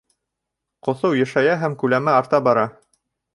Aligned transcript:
-ҡоҫоу 0.87 1.17
йышая 1.19 1.59
һәм 1.65 1.77
күләме 1.85 2.15
арта 2.23 2.41
бара 2.49 2.65